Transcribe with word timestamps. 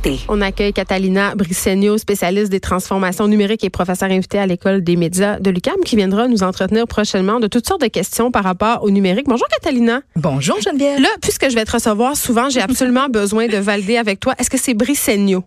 santé. 0.00 0.20
On 0.28 0.40
accueille 0.40 0.72
Catalina 0.72 1.34
Brissegno, 1.34 1.98
spécialiste 1.98 2.50
des 2.50 2.60
transformations 2.60 3.28
numériques 3.28 3.64
et 3.64 3.70
professeure 3.70 4.10
invitée 4.10 4.38
à 4.38 4.46
l'école 4.46 4.82
des 4.82 4.96
médias 4.96 5.38
de 5.38 5.50
l'UCAM, 5.50 5.76
qui 5.84 5.96
viendra 5.96 6.28
nous 6.28 6.42
entretenir 6.42 6.86
prochainement 6.86 7.40
de 7.40 7.46
toutes 7.46 7.66
sortes 7.66 7.80
de 7.80 7.88
questions 7.88 8.30
par 8.30 8.44
rapport 8.44 8.82
au 8.82 8.90
numérique. 8.90 9.26
Bonjour 9.26 9.48
Catalina. 9.48 10.00
Bonjour 10.16 10.60
Geneviève. 10.60 11.00
Là, 11.00 11.08
puisque 11.20 11.48
je 11.48 11.54
vais 11.54 11.64
te 11.64 11.72
recevoir 11.72 12.16
souvent, 12.16 12.48
j'ai 12.48 12.60
absolument 12.70 13.08
besoin 13.08 13.46
de 13.46 13.56
valider 13.56 13.96
avec 13.96 14.20
toi. 14.20 14.34
Est-ce 14.38 14.50
que 14.50 14.58
c'est 14.58 14.74
Brissegno? 14.74 15.44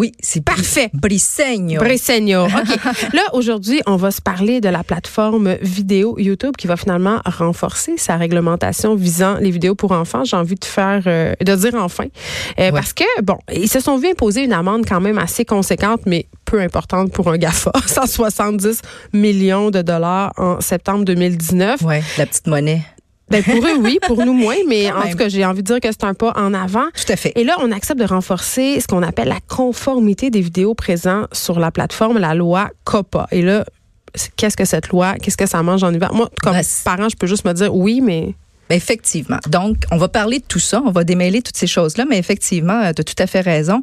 Oui, 0.00 0.12
c'est 0.20 0.44
Parfait. 0.44 0.90
Brisseigno. 0.94 1.80
Brisseigno. 1.80 2.44
OK. 2.46 3.12
Là, 3.14 3.22
aujourd'hui, 3.32 3.80
on 3.86 3.96
va 3.96 4.12
se 4.12 4.22
parler 4.22 4.60
de 4.60 4.68
la 4.68 4.84
plateforme 4.84 5.56
vidéo 5.60 6.16
YouTube 6.20 6.54
qui 6.56 6.68
va 6.68 6.76
finalement 6.76 7.20
renforcer 7.26 7.96
sa 7.96 8.16
réglementation 8.16 8.94
visant 8.94 9.38
les 9.40 9.50
vidéos 9.50 9.74
pour 9.74 9.90
enfants. 9.90 10.22
J'ai 10.22 10.36
envie 10.36 10.54
de 10.54 10.64
faire, 10.64 11.02
euh, 11.06 11.34
de 11.44 11.54
dire 11.56 11.74
enfin. 11.74 12.04
Euh, 12.60 12.70
Parce 12.70 12.92
que, 12.92 13.02
bon, 13.22 13.38
ils 13.52 13.68
se 13.68 13.80
sont 13.80 13.98
vus 13.98 14.10
imposer 14.10 14.44
une 14.44 14.52
amende 14.52 14.86
quand 14.86 15.00
même 15.00 15.18
assez 15.18 15.44
conséquente, 15.44 16.02
mais 16.06 16.26
peu 16.44 16.60
importante 16.60 17.12
pour 17.12 17.28
un 17.28 17.36
GAFA. 17.36 17.72
170 17.86 18.82
millions 19.12 19.72
de 19.72 19.82
dollars 19.82 20.32
en 20.36 20.60
septembre 20.60 21.04
2019. 21.06 21.82
Ouais, 21.82 22.04
la 22.18 22.26
petite 22.26 22.46
monnaie. 22.46 22.82
Ben 23.30 23.42
pour 23.42 23.56
eux, 23.56 23.76
oui. 23.80 23.98
Pour 24.06 24.24
nous, 24.24 24.32
moins. 24.32 24.56
Mais 24.68 24.90
en 24.90 25.02
tout 25.10 25.16
cas, 25.16 25.28
j'ai 25.28 25.44
envie 25.44 25.62
de 25.62 25.66
dire 25.66 25.80
que 25.80 25.88
c'est 25.90 26.04
un 26.04 26.14
pas 26.14 26.32
en 26.36 26.54
avant. 26.54 26.86
Tout 26.94 27.12
à 27.12 27.16
fait. 27.16 27.32
Et 27.36 27.44
là, 27.44 27.56
on 27.60 27.70
accepte 27.72 28.00
de 28.00 28.06
renforcer 28.06 28.80
ce 28.80 28.86
qu'on 28.86 29.02
appelle 29.02 29.28
la 29.28 29.40
conformité 29.48 30.30
des 30.30 30.40
vidéos 30.40 30.74
présentes 30.74 31.28
sur 31.34 31.58
la 31.60 31.70
plateforme, 31.70 32.18
la 32.18 32.34
loi 32.34 32.70
COPPA. 32.84 33.28
Et 33.30 33.42
là, 33.42 33.64
qu'est-ce 34.36 34.56
que 34.56 34.64
cette 34.64 34.88
loi? 34.88 35.14
Qu'est-ce 35.14 35.36
que 35.36 35.46
ça 35.46 35.62
mange 35.62 35.82
en 35.84 35.92
hiver? 35.92 36.12
Moi, 36.14 36.28
comme 36.42 36.56
c'est- 36.62 36.84
parent, 36.84 37.08
je 37.08 37.16
peux 37.16 37.26
juste 37.26 37.44
me 37.44 37.52
dire 37.52 37.74
oui, 37.74 38.00
mais 38.00 38.34
Effectivement. 38.70 39.38
Donc, 39.48 39.76
on 39.90 39.96
va 39.96 40.08
parler 40.08 40.38
de 40.38 40.44
tout 40.46 40.58
ça, 40.58 40.82
on 40.84 40.90
va 40.90 41.04
démêler 41.04 41.42
toutes 41.42 41.56
ces 41.56 41.66
choses-là, 41.66 42.04
mais 42.08 42.18
effectivement, 42.18 42.92
tu 42.94 43.00
as 43.00 43.04
tout 43.04 43.14
à 43.18 43.26
fait 43.26 43.40
raison. 43.40 43.80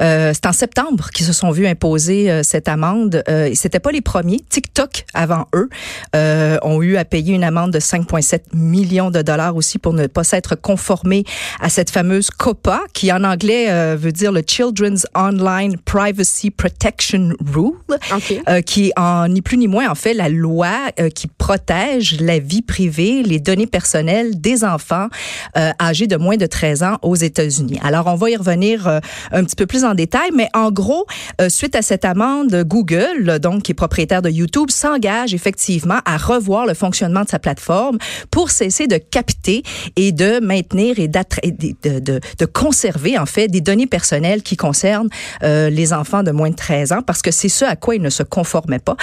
Euh, 0.00 0.32
c'est 0.34 0.46
en 0.46 0.52
septembre 0.52 1.10
qu'ils 1.10 1.26
se 1.26 1.32
sont 1.32 1.50
vus 1.50 1.66
imposer 1.66 2.30
euh, 2.30 2.42
cette 2.42 2.68
amende. 2.68 3.22
Euh, 3.28 3.50
C'était 3.54 3.80
pas 3.80 3.90
les 3.92 4.00
premiers. 4.00 4.40
TikTok, 4.48 5.04
avant 5.14 5.46
eux, 5.54 5.68
euh, 6.14 6.58
ont 6.62 6.82
eu 6.82 6.96
à 6.96 7.04
payer 7.04 7.34
une 7.34 7.44
amende 7.44 7.72
de 7.72 7.80
5,7 7.80 8.40
millions 8.54 9.10
de 9.10 9.22
dollars 9.22 9.56
aussi 9.56 9.78
pour 9.78 9.92
ne 9.92 10.06
pas 10.06 10.24
s'être 10.24 10.54
conformés 10.54 11.24
à 11.60 11.68
cette 11.68 11.90
fameuse 11.90 12.30
COPPA, 12.30 12.80
qui 12.92 13.12
en 13.12 13.24
anglais 13.24 13.66
euh, 13.70 13.96
veut 13.98 14.12
dire 14.12 14.32
le 14.32 14.42
Children's 14.46 15.06
Online 15.14 15.76
Privacy 15.84 16.50
Protection 16.50 17.30
Rule 17.52 17.72
OK. 18.14 18.34
euh, 18.48 18.60
qui 18.62 18.88
est 18.88 18.92
en 18.98 19.28
ni 19.28 19.42
plus 19.42 19.56
ni 19.58 19.66
moins 19.68 19.88
en 19.88 19.94
fait 19.94 20.14
la 20.14 20.28
loi 20.28 20.70
euh, 21.00 21.10
qui 21.10 21.26
protège 21.26 22.20
la 22.20 22.38
vie 22.38 22.62
privée, 22.62 23.22
les 23.22 23.40
données 23.40 23.66
personnelles 23.66 24.27
des 24.36 24.64
enfants 24.64 25.08
euh, 25.56 25.70
âgés 25.80 26.06
de 26.06 26.16
moins 26.16 26.36
de 26.36 26.46
13 26.46 26.82
ans 26.82 26.98
aux 27.02 27.16
États-Unis. 27.16 27.78
Alors 27.82 28.06
on 28.06 28.14
va 28.14 28.30
y 28.30 28.36
revenir 28.36 28.86
euh, 28.86 29.00
un 29.32 29.44
petit 29.44 29.56
peu 29.56 29.66
plus 29.66 29.84
en 29.84 29.94
détail, 29.94 30.30
mais 30.34 30.48
en 30.54 30.70
gros, 30.70 31.06
euh, 31.40 31.48
suite 31.48 31.74
à 31.74 31.82
cette 31.82 32.04
amende, 32.04 32.64
Google, 32.64 33.38
donc 33.40 33.62
qui 33.62 33.72
est 33.72 33.74
propriétaire 33.74 34.22
de 34.22 34.30
YouTube, 34.30 34.70
s'engage 34.70 35.34
effectivement 35.34 35.98
à 36.04 36.16
revoir 36.16 36.66
le 36.66 36.74
fonctionnement 36.74 37.22
de 37.22 37.28
sa 37.28 37.38
plateforme 37.38 37.98
pour 38.30 38.50
cesser 38.50 38.86
de 38.86 38.98
capter 38.98 39.62
et 39.96 40.12
de 40.12 40.40
maintenir 40.40 40.98
et 40.98 41.08
de, 41.08 41.98
de, 42.00 42.20
de, 42.38 42.46
conserver 42.46 43.18
en 43.18 43.26
fait 43.26 43.48
des 43.48 43.60
données 43.60 43.86
personnelles 43.86 44.42
qui 44.42 44.56
concernent 44.56 45.08
les 45.42 45.92
enfants 45.92 46.22
de 46.22 46.30
moins 46.30 46.50
de 46.50 46.54
13 46.54 46.92
ans 46.92 47.02
parce 47.02 47.22
que 47.22 47.30
c'est 47.30 47.48
ce 47.48 47.64
à 47.64 47.76
quoi 47.76 47.94
ils 47.94 48.02
ne 48.02 48.10
se 48.10 48.22
conformaient 48.22 48.78
pas. 48.78 48.96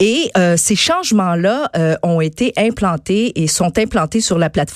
Et 0.00 0.30
ces 0.56 0.76
changements-là 0.76 1.70
ont 2.02 2.20
été 2.20 2.52
implantés 2.56 3.42
et 3.42 3.48
sont 3.48 3.78
implantés 3.78 4.20
sur 4.20 4.38
la 4.38 4.50
plateforme 4.50 4.71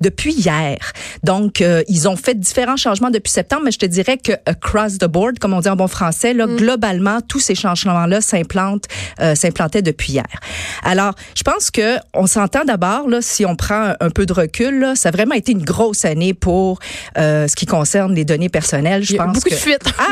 depuis 0.00 0.32
hier. 0.34 0.78
Donc, 1.22 1.60
euh, 1.60 1.82
ils 1.88 2.08
ont 2.08 2.16
fait 2.16 2.34
différents 2.38 2.76
changements 2.76 3.10
depuis 3.10 3.30
septembre, 3.30 3.62
mais 3.64 3.70
je 3.70 3.78
te 3.78 3.86
dirais 3.86 4.16
que 4.18 4.32
across 4.46 4.98
the 4.98 5.04
board, 5.06 5.38
comme 5.38 5.52
on 5.54 5.60
dit 5.60 5.68
en 5.68 5.76
bon 5.76 5.88
français, 5.88 6.34
là, 6.34 6.46
globalement, 6.46 7.20
tous 7.20 7.40
ces 7.40 7.54
changements-là 7.54 8.20
s'implantent, 8.20 8.86
euh, 9.20 9.34
s'implantaient 9.34 9.82
depuis 9.82 10.12
hier. 10.14 10.24
Alors, 10.84 11.14
je 11.36 11.42
pense 11.42 11.70
que 11.70 11.96
on 12.14 12.26
s'entend 12.26 12.64
d'abord, 12.64 13.08
là, 13.08 13.20
si 13.22 13.44
on 13.46 13.56
prend 13.56 13.92
un 14.00 14.10
peu 14.10 14.26
de 14.26 14.32
recul, 14.32 14.78
là, 14.80 14.94
ça 14.94 15.08
a 15.08 15.12
vraiment 15.12 15.34
été 15.34 15.52
une 15.52 15.64
grosse 15.64 16.04
année 16.04 16.34
pour 16.34 16.78
euh, 17.16 17.46
ce 17.48 17.56
qui 17.56 17.66
concerne 17.66 18.14
les 18.14 18.24
données 18.24 18.48
personnelles. 18.48 19.02
Je 19.04 19.12
Il 19.12 19.16
y 19.16 19.18
a 19.18 19.24
pense 19.24 19.34
beaucoup 19.34 19.48
que 19.48 19.54
de 19.54 19.60
fuites. 19.60 19.84
ah, 19.98 20.04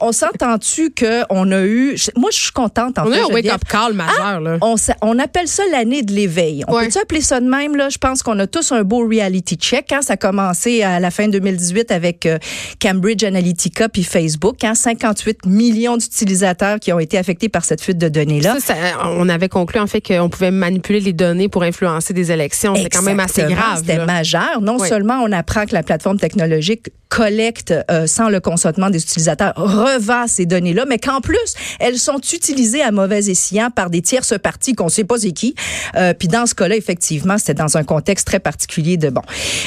on 0.00 0.12
s'entend-tu 0.12 0.90
que 0.90 1.22
on 1.30 1.50
a 1.52 1.62
eu 1.62 1.96
moi 2.16 2.30
je 2.32 2.38
suis 2.38 2.52
contente 2.52 2.98
en 2.98 3.06
on 3.06 3.12
fait. 3.12 3.20
a 3.20 3.24
un 3.24 3.28
wake-up 3.28 3.62
call 3.68 3.92
majeur, 3.94 4.40
là. 4.40 4.58
On, 5.02 5.18
appelle 5.18 5.48
ça 5.48 5.62
l'année 5.70 6.02
de 6.02 6.12
l'éveil. 6.12 6.64
On 6.68 6.74
Ouais. 6.74 6.86
peut-tu 6.86 6.98
appeler 6.98 7.20
ça 7.20 7.40
de 7.40 7.46
même? 7.48 7.76
Là? 7.76 7.88
Je 7.88 7.98
pense 7.98 8.22
qu'on 8.22 8.38
a 8.40 8.46
tous 8.46 8.72
un 8.74 8.82
beau 8.82 9.06
reality 9.06 9.56
check. 9.56 9.92
Hein? 9.92 10.00
Ça 10.02 10.14
a 10.14 10.16
commencé 10.16 10.82
à 10.82 11.00
la 11.00 11.10
fin 11.10 11.28
2018 11.28 11.90
avec 11.90 12.26
euh, 12.26 12.38
Cambridge 12.80 13.24
Analytica 13.24 13.88
puis 13.88 14.04
Facebook. 14.04 14.62
Hein? 14.64 14.74
58 14.74 15.46
millions 15.46 15.96
d'utilisateurs 15.96 16.78
qui 16.80 16.92
ont 16.92 16.98
été 16.98 17.18
affectés 17.18 17.48
par 17.48 17.64
cette 17.64 17.80
fuite 17.80 17.98
de 17.98 18.08
données-là. 18.08 18.56
Ça, 18.60 18.74
ça, 18.74 19.08
on 19.16 19.28
avait 19.28 19.48
conclu 19.48 19.80
en 19.80 19.86
fait 19.86 20.00
qu'on 20.00 20.28
pouvait 20.28 20.50
manipuler 20.50 21.00
les 21.00 21.12
données 21.12 21.48
pour 21.48 21.62
influencer 21.62 22.12
des 22.12 22.32
élections. 22.32 22.74
C'est 22.74 22.88
quand 22.90 23.02
même 23.02 23.20
assez 23.20 23.42
grave. 23.42 23.78
C'était 23.78 23.96
là. 23.96 24.06
majeur. 24.06 24.60
Non 24.60 24.76
Oui. 24.80 24.88
seulement 24.88 25.20
on 25.22 25.32
apprend 25.32 25.66
que 25.66 25.74
la 25.74 25.82
plateforme 25.82 26.18
technologique 26.18 26.88
collecte 27.08 27.72
euh, 27.92 28.08
sans 28.08 28.28
le 28.28 28.40
consentement 28.40 28.90
des 28.90 29.00
utilisateurs, 29.00 29.52
revend 29.56 30.26
ces 30.26 30.46
données-là, 30.46 30.84
mais 30.88 30.98
qu'en 30.98 31.20
plus, 31.20 31.38
elles 31.78 31.98
sont 31.98 32.18
utilisées 32.32 32.82
à 32.82 32.90
mauvais 32.90 33.28
escient 33.30 33.70
par 33.70 33.88
des 33.88 34.02
tierces 34.02 34.34
parties 34.42 34.74
qu'on 34.74 34.86
ne 34.86 34.90
sait 34.90 35.04
pas 35.04 35.18
c'est 35.18 35.30
qui. 35.30 35.54
Euh, 35.96 36.12
Puis 36.12 36.26
dans 36.26 36.46
ce 36.46 36.56
cas-là, 36.56 36.74
effectivement, 36.74 37.38
c'était 37.38 37.54
dans 37.54 37.76
un 37.76 37.84
contexte 37.84 38.26
très 38.26 38.40
particulier 38.40 38.63
de 38.66 39.10
bon. 39.10 39.22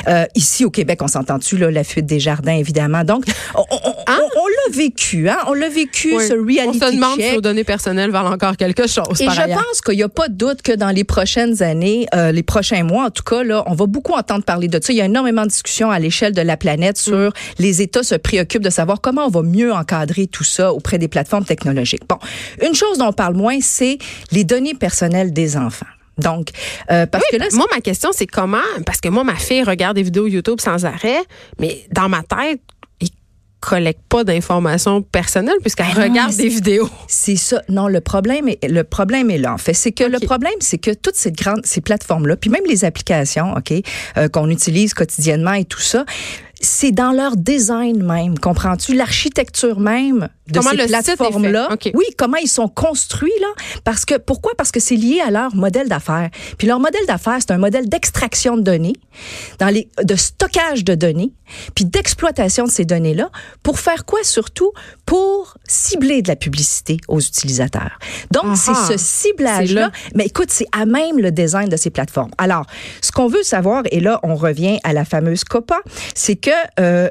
Euh, 0.07 0.25
ici 0.35 0.65
au 0.65 0.69
Québec, 0.69 0.99
on 1.01 1.07
s'entend-tu 1.07 1.57
là 1.57 1.71
la 1.71 1.83
fuite 1.83 2.05
des 2.05 2.19
jardins 2.19 2.53
évidemment. 2.55 3.03
Donc 3.03 3.25
on, 3.55 3.61
on- 3.71 3.75
on- 3.85 3.93
Hein? 4.07 4.19
on- 4.21 4.39
on 4.41 4.47
l'a 4.47 4.77
vécu, 4.77 5.27
hein, 5.29 5.37
on 5.47 5.53
l'a 5.53 5.69
vécu 5.69 6.13
Oui. 6.15 6.27
ce 6.27 6.33
reality 6.33 6.79
On 6.83 6.87
se 6.87 6.93
demande 6.93 7.17
check. 7.19 7.29
si 7.29 7.35
nos 7.35 7.41
données 7.41 7.63
personnelles 7.63 8.11
valent 8.11 8.31
encore 8.31 8.55
quelque 8.57 8.87
chose. 8.87 9.19
Et 9.21 9.25
par 9.25 9.35
je 9.35 9.41
ailleurs. 9.41 9.63
pense 9.63 9.81
qu'il 9.81 9.95
n'y 9.95 10.03
a 10.03 10.09
pas 10.09 10.27
de 10.29 10.33
doute 10.35 10.61
que 10.61 10.71
dans 10.73 10.89
les 10.91 11.03
prochaines 11.03 11.61
années, 11.63 12.07
euh, 12.15 12.31
les 12.31 12.43
prochains 12.43 12.83
mois, 12.83 13.05
en 13.05 13.09
tout 13.09 13.23
cas, 13.23 13.43
là, 13.43 13.63
on 13.67 13.73
va 13.73 13.85
beaucoup 13.85 14.13
entendre 14.13 14.43
parler 14.43 14.67
de 14.67 14.79
ça. 14.81 14.93
Il 14.93 14.97
y 14.97 15.01
a 15.01 15.05
énormément 15.05 15.43
de 15.43 15.49
discussions 15.49 15.91
à 15.91 15.99
l'échelle 15.99 16.33
de 16.33 16.41
la 16.41 16.57
planète 16.57 16.97
sur 16.97 17.13
Mm. 17.17 17.31
les 17.59 17.81
États 17.81 18.03
se 18.03 18.15
préoccupent 18.15 18.63
de 18.63 18.69
savoir 18.69 19.01
comment 19.01 19.25
on 19.25 19.29
va 19.29 19.41
mieux 19.41 19.73
encadrer 19.73 20.27
tout 20.27 20.43
ça 20.45 20.71
auprès 20.73 20.97
des 20.97 21.07
plateformes 21.07 21.45
technologiques. 21.45 22.03
Bon, 22.07 22.17
une 22.65 22.73
chose 22.75 22.97
dont 22.97 23.07
on 23.07 23.13
parle 23.13 23.35
moins, 23.35 23.57
c'est 23.61 23.97
les 24.31 24.43
données 24.43 24.73
personnelles 24.73 25.33
des 25.33 25.57
enfants. 25.57 25.85
Donc, 26.17 26.49
euh, 26.91 27.05
parce 27.05 27.23
que 27.31 27.37
là, 27.37 27.45
Moi, 27.53 27.65
ma 27.73 27.81
question, 27.81 28.09
c'est 28.13 28.27
comment, 28.27 28.57
parce 28.85 29.01
que 29.01 29.09
moi, 29.09 29.23
ma 29.23 29.35
fille 29.35 29.63
regarde 29.63 29.95
des 29.95 30.03
vidéos 30.03 30.27
YouTube 30.27 30.59
sans 30.59 30.85
arrêt, 30.85 31.19
mais 31.59 31.85
dans 31.91 32.09
ma 32.09 32.23
tête, 32.23 32.61
il 32.99 33.09
collecte 33.59 34.01
pas 34.09 34.23
d'informations 34.23 35.01
personnelles 35.01 35.57
puisqu'elle 35.61 35.93
Ben 35.95 36.09
regarde 36.09 36.35
des 36.35 36.49
vidéos. 36.49 36.89
C'est 37.07 37.35
ça. 37.35 37.61
Non, 37.69 37.87
le 37.87 38.01
problème 38.01 38.47
est 38.47 38.67
le 38.67 38.83
problème 38.83 39.29
est 39.31 39.37
là. 39.37 39.53
En 39.53 39.57
fait, 39.57 39.73
c'est 39.73 39.91
que 39.91 40.03
le 40.03 40.19
problème, 40.19 40.53
c'est 40.59 40.77
que 40.77 40.91
toutes 40.91 41.15
ces 41.15 41.31
grandes 41.31 41.65
ces 41.65 41.81
plateformes 41.81 42.27
là, 42.27 42.35
puis 42.35 42.49
même 42.49 42.63
les 42.67 42.85
applications, 42.85 43.53
ok, 43.55 43.73
euh, 44.17 44.27
qu'on 44.27 44.49
utilise 44.49 44.93
quotidiennement 44.93 45.53
et 45.53 45.65
tout 45.65 45.81
ça, 45.81 46.05
c'est 46.59 46.91
dans 46.91 47.11
leur 47.11 47.35
design 47.37 48.03
même. 48.03 48.37
Comprends-tu? 48.39 48.93
L'architecture 48.95 49.79
même 49.79 50.29
de 50.47 50.59
Comment 50.59 50.71
ces 50.71 50.77
le 50.77 50.83
site 50.83 50.91
est 50.95 51.03
fait. 51.03 51.15
plateformes 51.17 51.47
là 51.47 51.67
OK. 51.71 51.91
Oui, 51.93 52.05
comment 52.17 52.37
ils 52.37 52.47
sont 52.47 52.67
construits 52.67 53.31
là 53.41 53.47
Parce 53.83 54.05
que 54.05 54.17
pourquoi? 54.17 54.53
Parce 54.57 54.71
que 54.71 54.79
c'est 54.79 54.95
lié 54.95 55.21
à 55.25 55.29
leur 55.29 55.55
modèle 55.55 55.89
d'affaires. 55.89 56.29
Puis 56.57 56.67
leur 56.67 56.79
modèle 56.79 57.05
d'affaires, 57.07 57.37
c'est 57.39 57.51
un 57.51 57.57
modèle 57.57 57.89
d'extraction 57.89 58.57
de 58.57 58.61
données, 58.61 58.95
dans 59.59 59.67
les 59.67 59.89
de 60.03 60.15
stockage 60.15 60.83
de 60.83 60.95
données, 60.95 61.31
puis 61.75 61.85
d'exploitation 61.85 62.65
de 62.65 62.71
ces 62.71 62.85
données 62.85 63.13
là 63.13 63.29
pour 63.63 63.79
faire 63.79 64.05
quoi 64.05 64.23
surtout? 64.23 64.71
Pour 65.05 65.57
cibler 65.65 66.21
de 66.21 66.27
la 66.27 66.35
publicité 66.35 66.97
aux 67.07 67.19
utilisateurs. 67.19 67.99
Donc 68.31 68.57
c'est 68.57 68.73
ce 68.73 68.97
ciblage 68.97 69.67
C'est 69.69 69.73
là 69.73 69.81
là. 69.81 69.91
mais 70.15 70.25
écoute, 70.25 70.49
c'est 70.49 70.67
à 70.71 70.85
même 70.85 71.19
le 71.19 71.31
design 71.31 71.69
de 71.69 71.77
ces 71.77 71.89
plateformes. 71.89 72.31
Alors, 72.37 72.65
ce 73.01 73.11
qu'on 73.11 73.27
veut 73.27 73.43
savoir, 73.43 73.83
et 73.91 73.99
là, 73.99 74.19
on 74.23 74.35
revient 74.35 74.79
à 74.83 74.93
la 74.93 75.05
fameuse 75.05 75.43
COPA, 75.43 75.79
c'est 76.15 76.35
que 76.35 76.46
euh, 76.79 77.09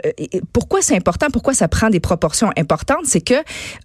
pourquoi 0.52 0.82
c'est 0.82 0.96
important, 0.96 1.26
pourquoi 1.32 1.54
ça 1.54 1.68
prend 1.68 1.90
des 1.90 2.00
proportions 2.00 2.50
importantes, 2.56 3.04
c'est 3.04 3.20
que, 3.20 3.34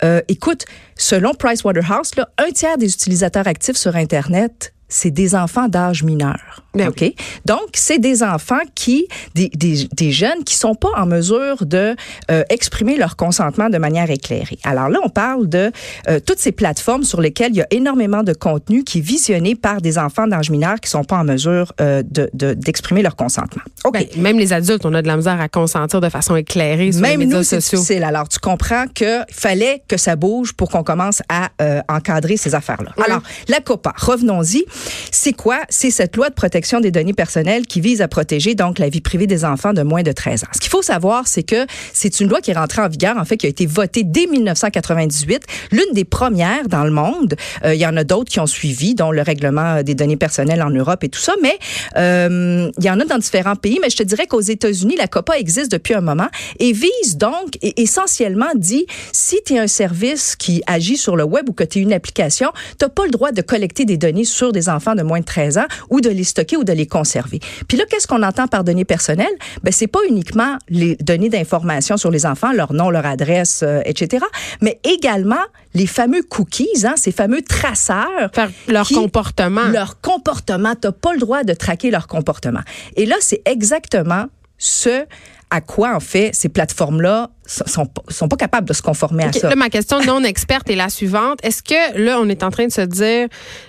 euh, 0.03 0.21
écoute, 0.27 0.65
selon 0.95 1.33
Pricewaterhouse, 1.33 2.15
là, 2.15 2.29
un 2.37 2.51
tiers 2.51 2.77
des 2.77 2.93
utilisateurs 2.93 3.47
actifs 3.47 3.77
sur 3.77 3.95
Internet 3.95 4.73
c'est 4.91 5.09
des 5.09 5.35
enfants 5.35 5.67
d'âge 5.69 6.03
mineur. 6.03 6.63
Ben 6.73 6.87
OK? 6.89 7.03
Donc, 7.45 7.61
c'est 7.73 7.97
des 7.99 8.23
enfants 8.23 8.59
qui, 8.75 9.07
des, 9.35 9.49
des, 9.49 9.87
des 9.93 10.11
jeunes 10.11 10.43
qui 10.45 10.55
sont 10.55 10.75
pas 10.75 10.89
en 10.97 11.05
mesure 11.05 11.65
de 11.65 11.95
euh, 12.29 12.43
exprimer 12.49 12.95
leur 12.97 13.15
consentement 13.15 13.69
de 13.69 13.77
manière 13.77 14.09
éclairée. 14.09 14.57
Alors 14.63 14.87
là, 14.89 14.99
on 15.03 15.09
parle 15.09 15.49
de 15.49 15.71
euh, 16.07 16.19
toutes 16.25 16.39
ces 16.39 16.51
plateformes 16.53 17.03
sur 17.03 17.19
lesquelles 17.19 17.51
il 17.51 17.57
y 17.57 17.61
a 17.61 17.67
énormément 17.71 18.23
de 18.23 18.33
contenu 18.33 18.83
qui 18.83 18.99
est 18.99 19.01
visionné 19.01 19.55
par 19.55 19.81
des 19.81 19.97
enfants 19.97 20.27
d'âge 20.27 20.49
mineur 20.49 20.79
qui 20.79 20.89
sont 20.89 21.03
pas 21.03 21.17
en 21.17 21.23
mesure 21.25 21.73
euh, 21.81 22.03
de, 22.09 22.29
de- 22.33 22.53
d'exprimer 22.53 23.01
leur 23.01 23.15
consentement. 23.15 23.63
OK. 23.83 23.93
Ben, 23.93 24.05
même 24.17 24.37
les 24.39 24.53
adultes, 24.53 24.85
on 24.85 24.93
a 24.93 25.01
de 25.01 25.07
la 25.07 25.17
misère 25.17 25.41
à 25.41 25.49
consentir 25.49 25.99
de 26.01 26.09
façon 26.09 26.35
éclairée 26.35 26.91
sur 26.91 27.01
Même 27.01 27.19
les 27.19 27.25
médias 27.25 27.37
nous, 27.39 27.43
c'est 27.43 27.59
sociaux. 27.61 27.79
difficile. 27.79 28.03
Alors, 28.03 28.29
tu 28.29 28.39
comprends 28.39 28.85
qu'il 28.87 29.25
fallait 29.31 29.83
que 29.87 29.97
ça 29.97 30.15
bouge 30.15 30.53
pour 30.53 30.69
qu'on 30.69 30.83
commence 30.83 31.21
à 31.29 31.49
encadrer 31.89 32.37
ces 32.37 32.55
affaires-là. 32.55 32.91
Oui. 32.97 33.03
Alors, 33.07 33.21
la 33.47 33.59
COPA, 33.59 33.93
revenons-y. 33.97 34.63
C'est 35.11 35.33
quoi? 35.33 35.59
C'est 35.69 35.91
cette 35.91 36.15
loi 36.15 36.29
de 36.29 36.33
protection 36.33 36.79
des 36.79 36.91
données 36.91 37.13
personnelles 37.13 37.65
qui 37.65 37.81
vise 37.81 38.01
à 38.01 38.07
protéger 38.07 38.55
donc 38.55 38.79
la 38.79 38.89
vie 38.89 39.01
privée 39.01 39.27
des 39.27 39.45
enfants 39.45 39.73
de 39.73 39.81
moins 39.81 40.03
de 40.03 40.11
13 40.11 40.43
ans. 40.43 40.47
Ce 40.53 40.59
qu'il 40.59 40.69
faut 40.69 40.81
savoir, 40.81 41.27
c'est 41.27 41.43
que 41.43 41.65
c'est 41.93 42.19
une 42.19 42.29
loi 42.29 42.41
qui 42.41 42.51
est 42.51 42.57
rentrée 42.57 42.81
en 42.81 42.89
vigueur, 42.89 43.17
en 43.17 43.25
fait, 43.25 43.37
qui 43.37 43.45
a 43.45 43.49
été 43.49 43.65
votée 43.65 44.03
dès 44.03 44.25
1998, 44.27 45.43
l'une 45.71 45.93
des 45.93 46.05
premières 46.05 46.67
dans 46.67 46.83
le 46.83 46.91
monde. 46.91 47.35
Euh, 47.65 47.73
il 47.73 47.79
y 47.79 47.85
en 47.85 47.97
a 47.97 48.03
d'autres 48.03 48.31
qui 48.31 48.39
ont 48.39 48.47
suivi, 48.47 48.95
dont 48.95 49.11
le 49.11 49.21
règlement 49.21 49.83
des 49.83 49.95
données 49.95 50.17
personnelles 50.17 50.61
en 50.61 50.69
Europe 50.69 51.03
et 51.03 51.09
tout 51.09 51.19
ça, 51.19 51.33
mais 51.41 51.57
euh, 51.97 52.69
il 52.77 52.85
y 52.85 52.89
en 52.89 52.99
a 52.99 53.05
dans 53.05 53.17
différents 53.17 53.55
pays. 53.55 53.79
Mais 53.81 53.89
je 53.89 53.97
te 53.97 54.03
dirais 54.03 54.27
qu'aux 54.27 54.41
États-Unis, 54.41 54.95
la 54.97 55.07
COPA 55.07 55.37
existe 55.37 55.71
depuis 55.71 55.93
un 55.93 56.01
moment 56.01 56.27
et 56.59 56.71
vise 56.71 57.17
donc 57.17 57.57
et 57.61 57.81
essentiellement 57.81 58.51
dit 58.55 58.85
si 59.11 59.39
tu 59.45 59.53
es 59.53 59.59
un 59.59 59.67
service 59.67 60.35
qui 60.35 60.61
agit 60.67 60.97
sur 60.97 61.15
le 61.15 61.23
web 61.23 61.49
ou 61.49 61.53
que 61.53 61.63
tu 61.63 61.79
es 61.79 61.81
une 61.81 61.93
application, 61.93 62.51
tu 62.79 62.85
n'as 62.85 62.89
pas 62.89 63.05
le 63.05 63.11
droit 63.11 63.31
de 63.31 63.41
collecter 63.41 63.85
des 63.85 63.97
données 63.97 64.25
sur 64.25 64.51
des 64.51 64.69
enfants 64.71 64.95
de 64.95 65.03
moins 65.03 65.19
de 65.19 65.25
13 65.25 65.57
ans 65.57 65.67
ou 65.89 66.01
de 66.01 66.09
les 66.09 66.23
stocker 66.23 66.57
ou 66.57 66.63
de 66.63 66.73
les 66.73 66.87
conserver. 66.87 67.39
Puis 67.67 67.77
là, 67.77 67.85
qu'est-ce 67.89 68.07
qu'on 68.07 68.23
entend 68.23 68.47
par 68.47 68.63
données 68.63 68.85
personnelles? 68.85 69.27
Ben, 69.63 69.71
c'est 69.71 69.87
pas 69.87 69.99
uniquement 70.07 70.57
les 70.69 70.95
données 70.95 71.29
d'information 71.29 71.97
sur 71.97 72.11
les 72.11 72.25
enfants, 72.25 72.51
leur 72.51 72.73
nom, 72.73 72.89
leur 72.89 73.05
adresse, 73.05 73.61
euh, 73.63 73.81
etc., 73.85 74.25
mais 74.61 74.79
également 74.83 75.35
les 75.73 75.87
fameux 75.87 76.23
cookies, 76.23 76.85
hein, 76.85 76.95
ces 76.97 77.11
fameux 77.11 77.41
traceurs. 77.41 78.31
leur 78.67 78.87
comportement. 78.87 79.67
Leur 79.71 80.01
comportement. 80.01 80.75
Tu 80.75 80.87
n'as 80.87 80.91
pas 80.91 81.13
le 81.13 81.19
droit 81.19 81.43
de 81.43 81.53
traquer 81.53 81.91
leur 81.91 82.07
comportement. 82.07 82.61
Et 82.95 83.05
là, 83.05 83.15
c'est 83.19 83.41
exactement 83.45 84.25
ce 84.57 85.05
à 85.51 85.59
quoi, 85.59 85.93
en 85.93 85.99
fait, 85.99 86.31
ces 86.33 86.49
plateformes-là 86.49 87.29
sont, 87.45 87.87
sont 88.07 88.27
pas 88.29 88.37
capables 88.37 88.67
de 88.67 88.73
se 88.73 88.81
conformer 88.81 89.25
à 89.25 89.33
ça? 89.33 89.49
Là, 89.49 89.55
ma 89.57 89.69
question 89.69 90.01
non 90.01 90.23
experte 90.23 90.69
est 90.69 90.75
la 90.75 90.87
suivante. 90.89 91.39
Est-ce 91.43 91.61
que 91.61 91.97
là, 91.97 92.19
on 92.21 92.29
est 92.29 92.43
en 92.43 92.51
train 92.51 92.67
de 92.67 92.71
se 92.71 92.81
dire, 92.81 93.27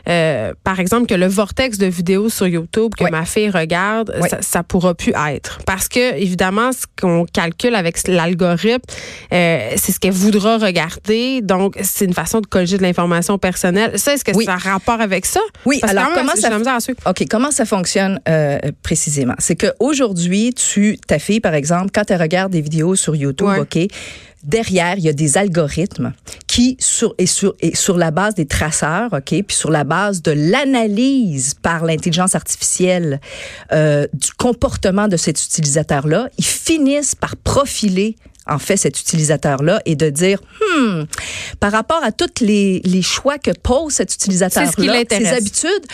euh, 0.08 0.52
par 0.62 0.79
exemple, 0.79 1.06
que 1.06 1.14
le 1.14 1.26
vortex 1.26 1.79
de 1.79 1.87
vidéos 1.87 2.29
sur 2.29 2.46
YouTube 2.46 2.93
que 2.96 3.11
ma 3.11 3.25
fille 3.25 3.50
regarde, 3.50 4.14
ça, 4.31 4.38
ça, 4.40 4.62
pourra 4.62 4.94
plus 4.94 5.12
être? 5.29 5.58
Parce 5.67 5.88
que, 5.88 6.14
évidemment, 6.14 6.70
ce 6.70 6.87
qu'on 7.00 7.26
calcule 7.26 7.75
avec 7.75 8.06
l'algorithme, 8.06 8.82
euh, 9.32 9.70
c'est 9.75 9.90
ce 9.90 9.99
qu'elle 9.99 10.12
voudra 10.12 10.58
regarder. 10.58 11.40
Donc, 11.43 11.76
c'est 11.82 12.05
une 12.05 12.14
façon 12.14 12.40
de 12.40 12.46
colliger 12.46 12.76
de 12.76 12.82
l'information 12.82 13.38
personnelle. 13.38 13.99
Ça, 13.99 14.14
est-ce 14.14 14.25
que 14.25 14.32
ça 14.44 14.52
a 14.52 14.56
rapport 14.56 15.00
avec 15.00 15.26
ça? 15.26 15.40
Oui, 15.67 15.81
alors 15.82 16.11
comment 16.14 16.37
ça, 16.37 16.79
OK, 17.06 17.25
comment 17.29 17.50
ça 17.50 17.64
fonctionne 17.64 18.20
euh, 18.29 18.58
précisément? 18.84 19.34
C'est 19.38 19.56
qu'aujourd'hui, 19.56 20.55
tu, 20.55 20.99
ta 21.08 21.19
fille, 21.19 21.40
par 21.40 21.55
exemple, 21.55 21.72
quand 21.93 22.11
elle 22.11 22.21
regarde 22.21 22.53
des 22.53 22.61
vidéos 22.61 22.95
sur 22.95 23.15
YouTube, 23.17 23.49
OK, 23.59 23.79
derrière, 24.43 24.99
il 24.99 25.05
y 25.05 25.09
a 25.09 25.13
des 25.13 25.39
algorithmes 25.39 26.13
qui, 26.47 26.77
sur, 26.81 27.15
et, 27.19 27.27
sur, 27.27 27.55
et 27.61 27.75
sur 27.75 27.97
la 27.97 28.11
base 28.11 28.35
des 28.35 28.47
traceurs, 28.47 29.13
OK, 29.13 29.43
puis 29.47 29.57
sur 29.57 29.71
la 29.71 29.85
base 29.85 30.23
de 30.23 30.33
l'analyse 30.33 31.55
par 31.55 31.85
l'intelligence 31.85 32.35
artificielle 32.35 33.21
euh, 33.73 34.07
du 34.13 34.33
comportement 34.33 35.09
de 35.09 35.17
cet 35.17 35.43
utilisateur-là, 35.43 36.29
ils 36.39 36.45
finissent 36.45 37.15
par 37.15 37.37
profiler 37.37 38.17
en 38.47 38.59
fait 38.59 38.77
cet 38.77 38.99
utilisateur-là 39.00 39.81
et 39.87 39.94
de 39.94 40.11
dire, 40.11 40.41
hmm, 40.61 41.03
par 41.61 41.73
rapport 41.73 42.03
à 42.03 42.12
tous 42.12 42.41
les, 42.41 42.81
les 42.85 43.03
choix 43.03 43.39
que 43.39 43.50
pose 43.50 43.94
cet 43.94 44.15
utilisateur-là, 44.15 44.71
ses 45.09 45.27
habitudes, 45.29 45.87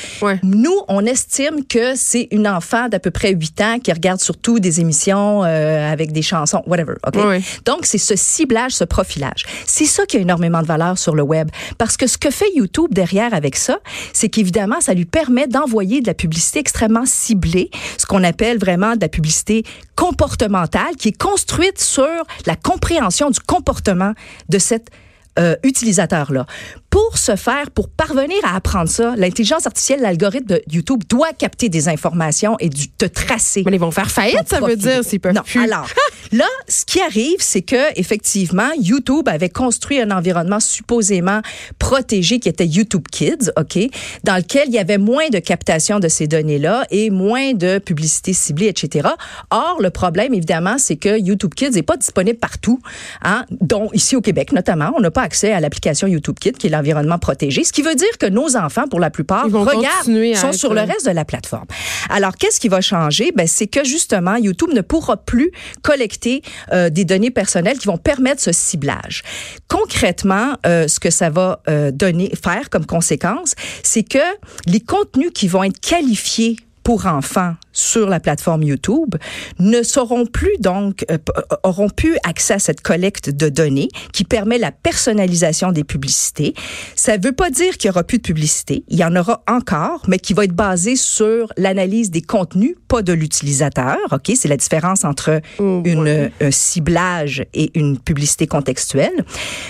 nous, 0.43 0.77
on 0.89 1.05
estime 1.05 1.65
que 1.67 1.95
c'est 1.97 2.29
une 2.31 2.49
enfant 2.49 2.89
d'à 2.89 2.99
peu 2.99 3.11
près 3.11 3.33
8 3.33 3.61
ans 3.61 3.79
qui 3.79 3.93
regarde 3.93 4.21
surtout 4.21 4.61
des 4.61 4.81
émissions 4.81 5.45
euh, 5.45 5.93
avec 5.93 6.13
des 6.13 6.23
chansons, 6.23 6.63
whatever. 6.67 6.95
Okay? 7.07 7.43
Donc, 7.65 7.85
c'est 7.85 7.99
ce 7.99 8.17
ciblage, 8.17 8.73
ce 8.73 8.85
profilage. 8.85 9.45
C'est 9.67 9.85
ça 9.85 10.07
qui 10.07 10.17
a 10.17 10.21
énormément 10.21 10.63
de 10.63 10.67
valeur 10.67 10.99
sur 10.99 11.15
le 11.15 11.23
web. 11.23 11.51
Parce 11.77 11.97
que 11.97 12.07
ce 12.07 12.19
que 12.19 12.31
fait 12.31 12.51
YouTube 12.55 12.93
derrière 12.93 13.35
avec 13.35 13.57
ça, 13.57 13.79
c'est 14.13 14.29
qu'évidemment, 14.29 14.81
ça 14.81 14.95
lui 14.95 15.05
permet 15.05 15.47
d'envoyer 15.47 16.01
de 16.01 16.07
la 16.07 16.15
publicité 16.15 16.61
extrêmement 16.61 17.05
ciblée, 17.05 17.71
ce 17.99 18.07
qu'on 18.07 18.25
appelle 18.25 18.59
vraiment 18.59 18.97
de 18.97 19.01
la 19.01 19.09
publicité 19.09 19.65
comportementale, 19.97 20.97
qui 20.97 21.09
est 21.09 21.19
construite 21.19 21.81
sur 21.81 22.07
la 22.47 22.57
compréhension 22.57 23.31
du 23.31 23.41
comportement 23.41 24.13
de 24.49 24.59
cette 24.59 24.91
euh, 25.39 25.55
utilisateur-là. 25.63 26.47
Pour 26.91 27.17
ce 27.17 27.37
faire, 27.37 27.71
pour 27.71 27.89
parvenir 27.89 28.39
à 28.43 28.57
apprendre 28.57 28.89
ça, 28.89 29.15
l'intelligence 29.17 29.69
artificielle, 29.69 30.01
l'algorithme 30.01 30.47
de 30.47 30.63
YouTube 30.69 31.05
doit 31.09 31.33
capter 31.33 31.69
des 31.69 31.89
informations 31.89 32.57
et 32.59 32.69
du, 32.69 32.89
te 32.89 33.05
tracer. 33.05 33.63
Mais 33.65 33.77
ils 33.77 33.79
vont 33.79 33.93
faire 33.93 34.11
faillite, 34.11 34.49
ça 34.49 34.59
veut 34.59 34.75
dire, 34.75 35.05
s'ils 35.05 35.21
peuvent 35.21 35.35
non. 35.35 35.43
Alors, 35.63 35.87
là, 36.33 36.47
ce 36.69 36.85
qui 36.85 37.01
arrive, 37.01 37.37
c'est 37.39 37.63
que 37.63 37.99
effectivement, 37.99 38.71
YouTube 38.79 39.29
avait 39.29 39.49
construit 39.49 40.01
un 40.01 40.11
environnement 40.11 40.61
supposément 40.61 41.41
protégé 41.79 42.39
qui 42.39 42.49
était 42.49 42.67
YouTube 42.67 43.07
Kids, 43.11 43.51
OK, 43.57 43.79
dans 44.25 44.37
lequel 44.37 44.69
il 44.69 44.75
y 44.75 44.79
avait 44.79 44.99
moins 44.99 45.29
de 45.29 45.39
captation 45.39 45.99
de 45.99 46.09
ces 46.09 46.27
données-là 46.27 46.87
et 46.91 47.11
moins 47.11 47.53
de 47.55 47.79
publicité 47.79 48.33
ciblée, 48.33 48.67
etc. 48.67 49.09
Or, 49.51 49.79
le 49.81 49.91
problème, 49.91 50.35
évidemment, 50.35 50.77
c'est 50.79 50.97
que 50.97 51.19
YouTube 51.19 51.55
Kids 51.55 51.71
n'est 51.71 51.83
pas 51.83 51.97
disponible 51.97 52.39
partout, 52.39 52.81
hein, 53.23 53.45
dont 53.61 53.91
ici 53.93 54.17
au 54.17 54.21
Québec 54.21 54.53
notamment. 54.53 54.93
On 54.97 55.01
n'a 55.01 55.11
pas 55.11 55.23
accès 55.23 55.53
à 55.53 55.61
l'application 55.61 56.07
YouTube 56.07 56.39
Kids, 56.41 56.53
qui 56.53 56.69
est 56.69 56.71
l'environnement 56.71 57.19
protégé, 57.19 57.65
ce 57.65 57.73
qui 57.73 57.83
veut 57.83 57.95
dire 57.95 58.19
que 58.19 58.27
nos 58.27 58.57
enfants, 58.57 58.87
pour 58.89 59.01
la 59.01 59.11
plupart, 59.11 59.45
regardent, 59.45 60.37
sont 60.37 60.53
sur 60.53 60.75
le 60.75 60.81
reste 60.83 61.07
de 61.07 61.13
la 61.13 61.25
plateforme. 61.25 61.67
Alors, 62.09 62.37
qu'est-ce 62.37 62.61
qui 62.61 62.69
va 62.69 62.81
changer? 62.81 63.33
Ben, 63.35 63.47
c'est 63.47 63.67
que 63.67 63.85
justement, 63.85 64.37
YouTube 64.37 64.71
ne 64.73 64.81
pourra 64.81 65.17
plus 65.17 65.51
collecter 65.83 66.43
euh, 66.73 66.91
des 66.91 67.05
données 67.05 67.31
personnelles 67.31 67.79
qui 67.79 67.87
vont 67.87 67.99
permettre 67.99 68.43
ce 68.43 68.53
ciblage. 68.53 69.23
Concrètement, 69.69 70.55
euh, 70.67 70.89
ce 70.89 71.01
que 71.01 71.11
ça 71.11 71.31
va 71.31 71.61
euh, 71.69 71.91
donner, 71.91 72.33
faire 72.43 72.71
comme 72.71 72.87
conséquence, 72.87 73.55
c'est 73.83 74.03
que 74.03 74.19
les 74.67 74.81
contenus 74.81 75.31
qui 75.35 75.49
vont 75.49 75.65
être 75.65 75.81
qualifiés 75.81 76.57
pour 76.83 77.07
enfants 77.07 77.55
sur 77.79 78.09
la 78.09 78.19
plateforme 78.19 78.65
YouTube 78.65 79.15
ne 79.59 79.83
seront 79.83 80.27
plus 80.27 80.57
donc 80.59 81.05
euh, 81.11 81.19
euh, 81.37 81.43
auront 81.63 81.89
plus 81.89 82.17
accès 82.25 82.55
à 82.55 82.59
cette 82.59 82.81
collecte 82.81 83.31
de 83.31 83.49
données 83.49 83.89
qui 84.13 84.25
permet 84.25 84.59
la 84.59 84.73
personnalisation 84.73 85.71
des 85.71 85.85
publicités. 85.85 86.55
Ça 86.97 87.17
ne 87.17 87.23
veut 87.23 87.33
pas 87.33 87.51
dire 87.51 87.77
qu'il 87.79 87.89
y 87.89 87.91
aura 87.91 88.03
plus 88.03 88.19
de 88.19 88.23
publicité, 88.23 88.85
il 88.89 88.99
y 88.99 89.05
en 89.05 89.15
aura 89.15 89.43
encore, 89.49 90.03
mais 90.09 90.19
qui 90.19 90.35
va 90.35 90.45
être 90.45 90.53
basée 90.53 90.97
sur 90.97 91.53
l'analyse 91.57 92.11
des 92.11 92.23
contenus, 92.23 92.75
pas 92.89 93.03
de 93.03 93.13
l'utilisateur. 93.13 93.99
Ok, 94.11 94.33
c'est 94.35 94.49
la 94.49 94.57
différence 94.57 95.05
entre 95.05 95.41
oh, 95.59 95.83
une, 95.85 96.31
un 96.41 96.51
ciblage 96.51 97.45
et 97.55 97.71
une 97.79 97.99
publicité 97.99 98.47
contextuelle. 98.47 99.25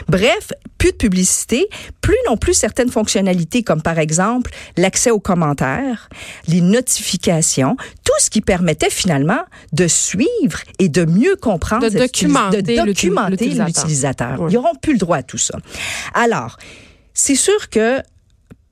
Bref, 0.08 0.52
plus 0.78 0.92
de 0.92 0.96
publicité, 0.96 1.68
plus 2.00 2.16
non 2.26 2.36
plus 2.36 2.54
certaines 2.54 2.90
fonctionnalités 2.90 3.62
comme 3.62 3.82
par 3.82 3.98
exemple 3.98 4.50
l'accès 4.76 5.10
aux 5.10 5.20
commentaires, 5.20 6.08
les 6.46 6.60
notifications, 6.60 7.76
tout 8.04 8.12
ce 8.18 8.30
qui 8.30 8.40
permettait 8.40 8.90
finalement 8.90 9.40
de 9.72 9.86
suivre 9.86 10.60
et 10.78 10.88
de 10.88 11.04
mieux 11.04 11.36
comprendre, 11.36 11.88
de 11.88 11.98
documenter, 11.98 12.62
de 12.62 12.84
documenter 12.84 13.48
l'utilisateur. 13.50 14.46
Ils 14.48 14.54
n'auront 14.54 14.74
plus 14.80 14.92
le 14.94 14.98
droit 14.98 15.18
à 15.18 15.22
tout 15.22 15.38
ça. 15.38 15.58
Alors, 16.14 16.56
c'est 17.14 17.34
sûr 17.34 17.68
que 17.68 18.00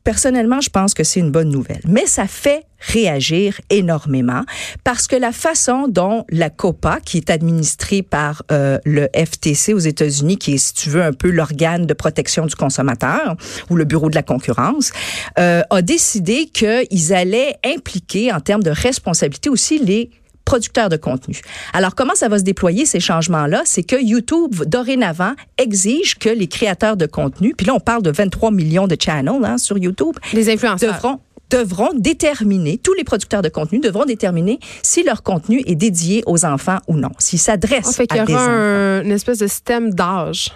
Personnellement, 0.06 0.60
je 0.60 0.70
pense 0.70 0.94
que 0.94 1.02
c'est 1.02 1.18
une 1.18 1.32
bonne 1.32 1.48
nouvelle, 1.48 1.80
mais 1.84 2.06
ça 2.06 2.28
fait 2.28 2.62
réagir 2.78 3.60
énormément 3.70 4.42
parce 4.84 5.08
que 5.08 5.16
la 5.16 5.32
façon 5.32 5.88
dont 5.88 6.24
la 6.30 6.48
COPA, 6.48 7.00
qui 7.04 7.16
est 7.16 7.28
administrée 7.28 8.02
par 8.02 8.44
euh, 8.52 8.78
le 8.84 9.08
FTC 9.16 9.74
aux 9.74 9.80
États-Unis, 9.80 10.36
qui 10.36 10.54
est, 10.54 10.58
si 10.58 10.74
tu 10.74 10.90
veux, 10.90 11.02
un 11.02 11.12
peu 11.12 11.28
l'organe 11.28 11.86
de 11.86 11.92
protection 11.92 12.46
du 12.46 12.54
consommateur 12.54 13.34
ou 13.68 13.74
le 13.74 13.84
bureau 13.84 14.08
de 14.08 14.14
la 14.14 14.22
concurrence, 14.22 14.92
euh, 15.40 15.62
a 15.70 15.82
décidé 15.82 16.46
qu'ils 16.46 17.12
allaient 17.12 17.56
impliquer 17.64 18.32
en 18.32 18.38
termes 18.38 18.62
de 18.62 18.70
responsabilité 18.70 19.50
aussi 19.50 19.80
les 19.80 20.10
producteurs 20.46 20.88
de 20.88 20.96
contenu. 20.96 21.42
Alors, 21.74 21.94
comment 21.94 22.14
ça 22.14 22.28
va 22.28 22.38
se 22.38 22.44
déployer, 22.44 22.86
ces 22.86 23.00
changements-là? 23.00 23.62
C'est 23.66 23.82
que 23.82 24.02
YouTube, 24.02 24.64
dorénavant, 24.64 25.34
exige 25.58 26.14
que 26.14 26.30
les 26.30 26.46
créateurs 26.46 26.96
de 26.96 27.04
contenu, 27.04 27.52
puis 27.54 27.66
là, 27.66 27.74
on 27.74 27.80
parle 27.80 28.02
de 28.02 28.10
23 28.10 28.50
millions 28.50 28.86
de 28.86 28.96
channels 28.98 29.44
hein, 29.44 29.58
sur 29.58 29.76
YouTube. 29.76 30.16
Les 30.32 30.48
influenceurs. 30.48 30.94
Devront, 30.94 31.20
devront 31.50 31.90
déterminer, 31.94 32.78
tous 32.78 32.94
les 32.94 33.04
producteurs 33.04 33.42
de 33.42 33.48
contenu 33.48 33.78
devront 33.80 34.04
déterminer 34.04 34.58
si 34.82 35.02
leur 35.02 35.22
contenu 35.22 35.62
est 35.66 35.74
dédié 35.74 36.22
aux 36.26 36.44
enfants 36.44 36.78
ou 36.88 36.96
non, 36.96 37.10
s'il 37.18 37.38
s'adresse 37.38 37.96
fait 37.96 38.10
à 38.12 38.24
des 38.24 38.32
y 38.32 38.34
aura 38.34 38.44
enfants. 38.44 39.04
une 39.04 39.12
espèce 39.12 39.38
de 39.38 39.46
système 39.46 39.92
d'âge. 39.92 40.52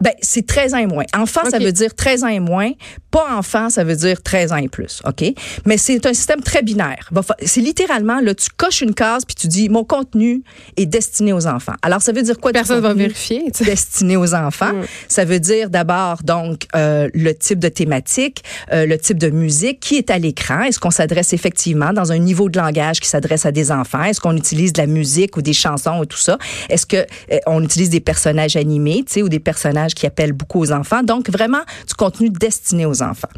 Ben, 0.00 0.12
c'est 0.22 0.46
13 0.46 0.74
ans 0.74 0.78
et 0.78 0.86
moins. 0.86 1.04
Enfant, 1.14 1.42
ça 1.50 1.58
veut 1.58 1.72
dire 1.72 1.94
13 1.94 2.24
ans 2.24 2.28
et 2.28 2.40
moins. 2.40 2.72
Pas 3.10 3.36
enfant, 3.36 3.70
ça 3.70 3.84
veut 3.84 3.96
dire 3.96 4.22
13 4.22 4.52
ans 4.52 4.56
et 4.56 4.68
plus. 4.68 5.02
OK? 5.04 5.24
Mais 5.66 5.76
c'est 5.76 6.06
un 6.06 6.14
système 6.14 6.40
très 6.40 6.62
binaire. 6.62 7.10
C'est 7.44 7.60
littéralement, 7.60 8.20
là, 8.20 8.34
tu 8.34 8.48
coches 8.56 8.80
une 8.80 8.94
case 8.94 9.24
puis 9.24 9.34
tu 9.34 9.46
dis, 9.48 9.68
mon 9.68 9.84
contenu 9.84 10.42
est 10.76 10.86
destiné 10.86 11.32
aux 11.32 11.46
enfants. 11.46 11.74
Alors, 11.82 12.00
ça 12.00 12.12
veut 12.12 12.22
dire 12.22 12.38
quoi? 12.38 12.52
Personne 12.52 12.80
va 12.80 12.94
vérifier. 12.94 13.50
Destiné 13.60 14.16
aux 14.16 14.34
enfants? 14.34 14.72
Ça 15.08 15.24
veut 15.24 15.40
dire 15.40 15.70
d'abord, 15.70 16.22
donc, 16.22 16.66
euh, 16.74 17.08
le 17.12 17.34
type 17.34 17.58
de 17.58 17.68
thématique, 17.68 18.42
euh, 18.72 18.86
le 18.86 18.96
type 18.96 19.18
de 19.18 19.28
musique, 19.28 19.80
qui 19.80 19.96
est 19.96 20.10
à 20.10 20.18
l'écran. 20.18 20.62
Est-ce 20.62 20.78
qu'on 20.78 20.90
s'adresse 20.90 21.32
effectivement 21.32 21.92
dans 21.92 22.12
un 22.12 22.18
niveau 22.18 22.48
de 22.48 22.58
langage 22.58 23.00
qui 23.00 23.08
s'adresse 23.08 23.44
à 23.44 23.52
des 23.52 23.70
enfants? 23.70 24.04
Est-ce 24.04 24.20
qu'on 24.20 24.36
utilise 24.36 24.72
de 24.72 24.80
la 24.80 24.86
musique 24.86 25.36
ou 25.36 25.42
des 25.42 25.52
chansons 25.52 25.98
ou 25.98 26.06
tout 26.06 26.18
ça? 26.18 26.38
Est-ce 26.68 26.86
que 26.86 26.96
euh, 26.96 27.38
on 27.46 27.62
utilise 27.62 27.90
des 27.90 28.00
personnages 28.00 28.56
animés, 28.56 29.02
tu 29.06 29.14
sais, 29.14 29.22
ou 29.22 29.28
des 29.28 29.40
personnages 29.40 29.89
qui 29.94 30.06
appellent 30.06 30.32
beaucoup 30.32 30.60
aux 30.60 30.72
enfants. 30.72 31.02
Donc, 31.02 31.30
vraiment, 31.30 31.62
du 31.86 31.94
contenu 31.94 32.30
destiné 32.30 32.86
aux 32.86 33.02
enfants. 33.02 33.28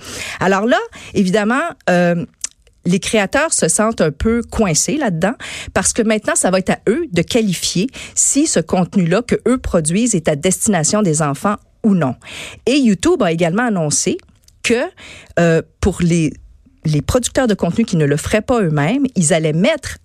Alors 0.41 0.67
là, 0.67 0.79
évidemment, 1.15 1.63
euh, 1.91 2.25
les 2.85 2.99
créateurs 2.99 3.53
se 3.53 3.69
sentent 3.69 4.01
un 4.01 4.11
peu 4.11 4.43
coincés 4.43 4.97
là-dedans 4.97 5.35
parce 5.75 5.93
que 5.93 6.03
maintenant, 6.03 6.35
ça 6.35 6.51
va 6.51 6.59
être 6.59 6.71
à 6.71 6.79
eux 6.89 7.07
de 7.13 7.23
qualifier 7.23 7.89
si 8.15 8.47
ce 8.47 8.61
contenu-là 8.61 9.23
que 9.23 9.37
eux 9.47 9.59
produisent 9.59 10.15
est 10.15 10.29
à 10.29 10.37
destination 10.37 11.03
des 11.03 11.23
enfants 11.23 11.57
ou 11.85 11.95
non. 11.95 12.17
Et 12.67 12.77
YouTube 12.77 13.23
a 13.23 13.33
également 13.33 13.65
annoncé 13.65 14.19
que 14.63 14.83
euh, 15.39 15.63
pour 15.81 15.99
les 16.01 16.33
les 16.85 17.03
producteurs 17.03 17.47
de 17.47 17.55
contenu 17.55 17.85
qui 17.85 17.97
ne 17.97 18.05
le 18.05 18.17
feraient 18.17 18.43
pas 18.43 18.61
eux-mêmes, 18.61 19.05
ils 19.15 19.33
allaient 19.33 19.53
mettre 19.53 19.99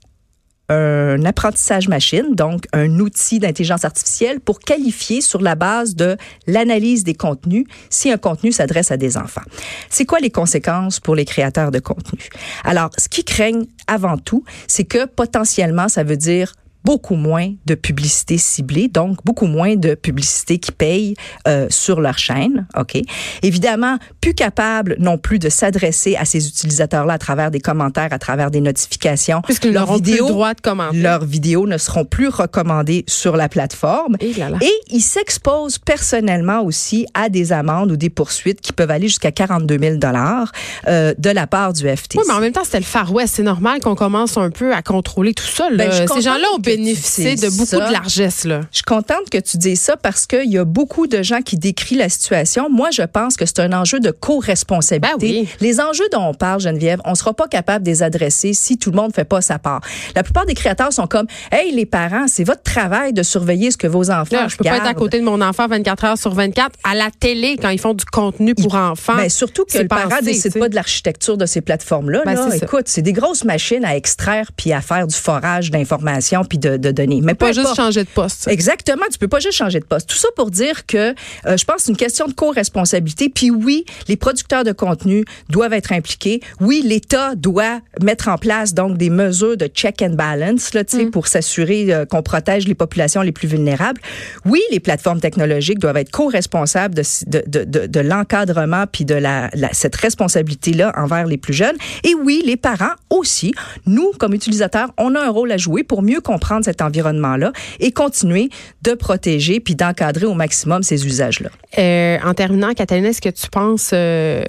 un 0.69 1.23
apprentissage 1.23 1.87
machine, 1.87 2.35
donc 2.35 2.65
un 2.73 2.99
outil 2.99 3.39
d'intelligence 3.39 3.85
artificielle 3.85 4.39
pour 4.39 4.59
qualifier 4.59 5.21
sur 5.21 5.41
la 5.41 5.55
base 5.55 5.95
de 5.95 6.17
l'analyse 6.45 7.03
des 7.03 7.13
contenus 7.13 7.65
si 7.89 8.11
un 8.11 8.17
contenu 8.17 8.51
s'adresse 8.51 8.91
à 8.91 8.97
des 8.97 9.17
enfants. 9.17 9.41
C'est 9.89 10.05
quoi 10.05 10.19
les 10.19 10.29
conséquences 10.29 10.99
pour 10.99 11.15
les 11.15 11.25
créateurs 11.25 11.71
de 11.71 11.79
contenu? 11.79 12.19
Alors, 12.63 12.89
ce 12.97 13.07
qui 13.07 13.23
craignent 13.23 13.67
avant 13.87 14.17
tout, 14.17 14.43
c'est 14.67 14.83
que 14.83 15.05
potentiellement, 15.05 15.87
ça 15.87 16.03
veut 16.03 16.17
dire 16.17 16.53
beaucoup 16.87 17.15
moins 17.15 17.53
de 17.65 17.75
publicité 17.75 18.37
ciblée, 18.37 18.87
donc 18.87 19.17
beaucoup 19.25 19.45
moins 19.45 19.75
de 19.75 19.93
publicité 19.93 20.57
qui 20.57 20.71
paye 20.71 21.15
euh, 21.45 21.67
sur 21.69 21.99
leur 21.99 22.17
chaîne. 22.17 22.65
Ok? 22.77 22.97
Évidemment, 23.43 23.97
plus 24.21 24.33
capable 24.33 24.95
non 24.97 25.17
plus 25.17 25.37
de 25.37 25.49
s'adresser 25.49 26.15
à 26.15 26.23
ces 26.23 26.47
utilisateurs-là 26.47 27.15
à 27.15 27.17
travers 27.17 27.51
des 27.51 27.59
commentaires, 27.59 28.07
à 28.11 28.19
travers 28.19 28.51
des 28.51 28.61
notifications. 28.61 29.41
Puisque 29.41 29.65
leurs 29.65 29.95
vidéos, 29.95 30.29
droit 30.29 30.53
de 30.53 30.61
commenter. 30.61 30.97
leurs 30.97 31.25
vidéos 31.25 31.67
ne 31.67 31.77
seront 31.77 32.05
plus 32.05 32.29
recommandées 32.29 33.03
sur 33.05 33.35
la 33.35 33.49
plateforme. 33.49 34.15
Et, 34.21 34.31
là 34.35 34.49
là. 34.49 34.57
et 34.61 34.71
ils 34.89 35.01
s'exposent 35.01 35.79
personnellement 35.79 36.61
aussi 36.61 37.05
à 37.13 37.27
des 37.27 37.51
amendes 37.51 37.91
ou 37.91 37.97
des 37.97 38.09
poursuites 38.09 38.61
qui 38.61 38.71
peuvent 38.71 38.91
aller 38.91 39.09
jusqu'à 39.09 39.33
42 39.33 39.77
000 39.77 39.95
dollars 39.97 40.53
euh, 40.87 41.13
de 41.17 41.31
la 41.31 41.47
part 41.47 41.73
du 41.73 41.81
FTC. 41.81 42.17
Oui, 42.17 42.23
mais 42.29 42.33
en 42.33 42.39
même 42.39 42.53
temps, 42.53 42.63
c'était 42.63 42.79
le 42.79 42.85
Far 42.85 43.13
West. 43.13 43.33
C'est 43.35 43.43
normal 43.43 43.81
qu'on 43.81 43.95
commence 43.95 44.37
un 44.37 44.51
peu 44.51 44.73
à 44.73 44.81
contrôler 44.81 45.33
tout 45.33 45.43
ça. 45.43 45.69
Là. 45.69 45.89
Ben, 45.89 46.07
Ces 46.07 46.21
gens-là 46.21 46.47
ont 46.55 46.59
de 46.83 47.49
beaucoup 47.57 47.65
ça. 47.65 47.87
de 47.87 47.91
largesse. 47.91 48.45
Là. 48.45 48.61
Je 48.71 48.77
suis 48.77 48.83
contente 48.83 49.29
que 49.31 49.37
tu 49.37 49.57
dises 49.57 49.81
ça 49.81 49.97
parce 49.97 50.25
qu'il 50.25 50.51
y 50.51 50.57
a 50.57 50.65
beaucoup 50.65 51.07
de 51.07 51.21
gens 51.23 51.41
qui 51.41 51.57
décrivent 51.57 51.99
la 51.99 52.09
situation. 52.09 52.69
Moi, 52.69 52.89
je 52.91 53.03
pense 53.03 53.37
que 53.37 53.45
c'est 53.45 53.59
un 53.59 53.73
enjeu 53.73 53.99
de 53.99 54.11
co-responsabilité. 54.11 55.17
Ben 55.17 55.17
oui. 55.21 55.47
Les 55.59 55.79
enjeux 55.79 56.07
dont 56.11 56.23
on 56.23 56.33
parle, 56.33 56.61
Geneviève, 56.61 57.01
on 57.05 57.15
sera 57.15 57.33
pas 57.33 57.47
capable 57.47 57.85
de 57.85 57.91
les 57.91 58.03
adresser 58.03 58.53
si 58.53 58.77
tout 58.77 58.91
le 58.91 58.97
monde 58.97 59.13
fait 59.13 59.25
pas 59.25 59.41
sa 59.41 59.59
part. 59.59 59.81
La 60.15 60.23
plupart 60.23 60.45
des 60.45 60.53
créateurs 60.53 60.93
sont 60.93 61.07
comme, 61.07 61.27
hey, 61.51 61.71
les 61.73 61.85
parents, 61.85 62.27
c'est 62.27 62.43
votre 62.43 62.63
travail 62.63 63.13
de 63.13 63.23
surveiller 63.23 63.71
ce 63.71 63.77
que 63.77 63.87
vos 63.87 64.09
enfants 64.11 64.27
Là, 64.31 64.47
je 64.47 64.57
peux 64.57 64.63
pas 64.63 64.77
être 64.77 64.87
à 64.87 64.93
côté 64.93 65.19
de 65.19 65.25
mon 65.25 65.41
enfant 65.41 65.67
24 65.67 66.03
heures 66.05 66.17
sur 66.17 66.33
24 66.33 66.71
à 66.83 66.95
la 66.95 67.09
télé 67.11 67.57
quand 67.61 67.69
ils 67.69 67.79
font 67.79 67.93
du 67.93 68.05
contenu 68.05 68.55
pour 68.55 68.75
enfants. 68.75 69.15
Ben, 69.15 69.29
surtout 69.29 69.65
que 69.65 69.77
le 69.77 69.87
parent 69.87 70.19
décide 70.21 70.43
tu 70.43 70.51
sais. 70.51 70.59
pas 70.59 70.69
de 70.69 70.75
l'architecture 70.75 71.37
de 71.37 71.45
ces 71.45 71.61
plateformes-là. 71.61 72.23
Ben, 72.25 72.35
là. 72.35 72.55
Écoute, 72.55 72.83
c'est 72.85 73.01
des 73.01 73.13
grosses 73.13 73.43
machines 73.43 73.85
à 73.85 73.95
extraire 73.95 74.51
puis 74.55 74.73
à 74.73 74.81
faire 74.81 75.07
du 75.07 75.15
forage 75.15 75.71
d'informations 75.71 76.43
puis 76.43 76.56
de, 76.57 76.77
de 76.77 76.91
données. 76.91 77.21
Mais 77.23 77.33
pas 77.33 77.51
juste 77.51 77.75
changer 77.75 78.03
de 78.03 78.09
poste. 78.09 78.47
Exactement, 78.47 79.03
tu 79.11 79.17
peux 79.17 79.27
pas 79.27 79.39
juste 79.39 79.57
changer 79.57 79.79
de 79.79 79.85
poste. 79.85 80.09
Tout 80.09 80.17
ça 80.17 80.27
pour 80.35 80.51
dire 80.51 80.85
que 80.85 80.97
euh, 81.45 81.57
je 81.57 81.65
pense 81.65 81.77
que 81.77 81.81
c'est 81.83 81.91
une 81.91 81.97
question 81.97 82.27
de 82.27 82.33
co-responsabilité. 82.33 83.29
Puis 83.29 83.51
oui, 83.51 83.85
les 84.07 84.15
producteurs 84.17 84.63
de 84.63 84.71
contenu 84.71 85.25
doivent 85.49 85.73
être 85.73 85.91
impliqués. 85.91 86.41
Oui, 86.59 86.81
l'État 86.83 87.35
doit 87.35 87.79
mettre 88.01 88.27
en 88.29 88.37
place 88.37 88.73
donc 88.73 88.97
des 88.97 89.09
mesures 89.09 89.57
de 89.57 89.67
check 89.67 90.01
and 90.01 90.15
balance 90.15 90.73
là, 90.73 90.83
sais, 90.87 91.05
pour 91.07 91.27
s'assurer 91.27 91.93
euh, 91.93 92.05
qu'on 92.05 92.21
protège 92.23 92.67
les 92.67 92.75
populations 92.75 93.21
les 93.21 93.31
plus 93.31 93.47
vulnérables. 93.47 94.01
Oui, 94.45 94.61
les 94.71 94.79
plateformes 94.79 95.19
technologiques 95.19 95.79
doivent 95.79 95.97
être 95.97 96.11
co-responsables 96.11 96.95
de, 96.95 97.03
de, 97.27 97.43
de, 97.47 97.63
de, 97.63 97.85
de 97.87 97.99
l'encadrement 97.99 98.85
puis 98.91 99.05
de 99.05 99.15
la, 99.15 99.49
la- 99.53 99.73
cette 99.73 99.95
responsabilité-là 99.95 100.91
envers 100.97 101.25
les 101.25 101.37
plus 101.37 101.53
jeunes. 101.53 101.75
Et 102.03 102.13
oui, 102.15 102.41
les 102.45 102.57
parents 102.57 102.93
aussi. 103.09 103.53
Nous, 103.85 104.11
comme 104.19 104.33
utilisateurs, 104.33 104.89
on 104.97 105.15
a 105.15 105.19
un 105.21 105.29
rôle 105.29 105.51
à 105.51 105.57
jouer 105.57 105.83
pour 105.83 106.01
mieux 106.01 106.21
comprendre 106.21 106.46
cet 106.63 106.81
environnement-là 106.81 107.51
et 107.79 107.91
continuer 107.91 108.49
de 108.81 108.93
protéger 108.93 109.59
puis 109.59 109.75
d'encadrer 109.75 110.25
au 110.25 110.33
maximum 110.33 110.83
ces 110.83 111.05
usages-là. 111.05 111.49
Euh, 111.77 112.17
en 112.23 112.33
terminant, 112.33 112.73
Catalina, 112.73 113.09
est-ce 113.09 113.21
que 113.21 113.29
tu 113.29 113.47
penses 113.49 113.91
euh, 113.93 114.43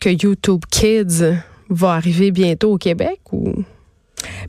que 0.00 0.10
YouTube 0.10 0.62
Kids 0.70 1.36
va 1.68 1.92
arriver 1.92 2.30
bientôt 2.30 2.72
au 2.72 2.78
Québec 2.78 3.20
ou? 3.32 3.52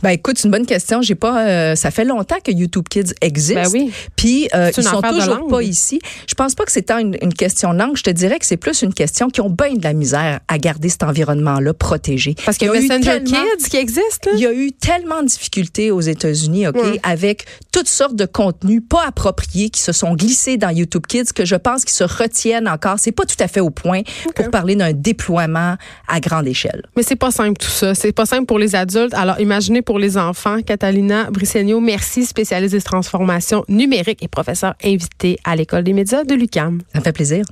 Ben 0.04 0.10
écoute, 0.12 0.38
c'est 0.38 0.46
une 0.48 0.52
bonne 0.52 0.66
question. 0.66 1.02
J'ai 1.02 1.16
pas. 1.16 1.46
euh, 1.48 1.76
ça 1.76 1.92
fait 1.92 2.06
longtemps 2.06 2.38
que 2.44 2.52
YouTube 2.52 2.86
Kids 2.90 3.14
existe. 3.22 3.56
Ben 3.56 3.68
oui. 3.74 3.92
Puis 4.16 4.48
euh, 4.54 4.72
ils 4.76 4.84
sont 4.84 5.02
toujours 5.02 5.48
pas 5.48 5.62
ici. 5.64 6.00
Je 6.28 6.34
pense 6.36 6.56
pas 6.56 6.66
que 6.66 6.72
c'est 6.72 6.84
tant 6.84 6.98
une, 7.00 7.18
une 7.22 7.34
question 7.34 7.74
de 7.74 7.80
langue. 7.80 7.96
Je 7.98 8.04
te 8.04 8.10
dirais 8.10 8.40
que 8.40 8.46
c'est 8.46 8.58
plus 8.58 8.82
une 8.82 8.94
question 8.94 9.30
qui 9.30 9.42
ont 9.42 9.50
bien 9.50 9.74
de 9.74 9.84
la 9.84 9.94
misère 9.94 10.40
à 10.48 10.58
garder 10.58 10.90
cet 10.90 11.04
environnement-là 11.04 11.74
protégé. 11.74 12.36
parce 12.46 12.58
qu'il 12.58 12.68
y 12.68 12.70
a 12.70 12.74
Messenger 12.74 13.02
tellement- 13.02 13.38
Kids 13.58 13.70
qui 13.70 13.78
existe? 13.78 14.30
Il 14.34 14.40
y 14.40 14.46
a 14.46 14.54
eu 14.54 14.72
tellement 14.72 15.22
de 15.22 15.28
difficultés 15.28 15.92
aux 15.92 16.02
États-Unis, 16.02 16.68
OK, 16.68 16.76
Ouais. 16.78 17.00
avec 17.04 17.46
toutes 17.72 17.88
sortes 17.88 18.16
de 18.16 18.26
contenus 18.26 18.82
pas 18.88 19.04
appropriés 19.08 19.70
qui 19.70 19.82
se 19.82 19.92
sont 19.92 20.14
glissés 20.16 20.58
dans 20.58 20.70
YouTube 20.70 21.06
Kids 21.08 21.34
que 21.34 21.46
je 21.46 21.56
pense 21.56 21.84
qu'ils 21.86 21.96
se 21.96 22.04
retiennent 22.04 22.68
encore. 22.68 22.96
C'est 23.00 23.12
pas 23.12 23.26
tout 23.26 23.36
à 23.40 23.48
fait 23.48 23.60
au 23.60 23.70
point 23.70 24.02
pour 24.36 24.50
parler 24.50 24.76
d'un 24.76 24.94
déploiement 24.94 25.76
à 26.08 26.20
grande 26.20 26.48
échelle. 26.48 26.84
Mais 26.96 27.04
c'est 27.04 27.16
pas 27.16 27.32
simple 27.32 27.58
tout 27.60 27.68
ça. 27.70 27.94
C'est 27.96 28.12
pas 28.12 28.26
simple 28.26 28.46
pour 28.46 28.60
les 28.60 28.76
adultes. 28.76 29.14
Alors 29.14 29.40
pour 29.82 30.00
les 30.00 30.18
enfants. 30.18 30.62
Catalina 30.62 31.30
Bricegno, 31.32 31.80
merci, 31.80 32.26
spécialiste 32.26 32.74
des 32.74 32.82
transformations 32.82 33.64
numériques 33.68 34.24
et 34.24 34.28
professeur 34.28 34.76
invité 34.84 35.38
à 35.44 35.56
l'école 35.56 35.84
des 35.84 35.94
médias 35.94 36.24
de 36.24 36.34
l'UCAM. 36.34 36.82
Ça 36.94 37.02
fait 37.02 37.12
plaisir. 37.12 37.46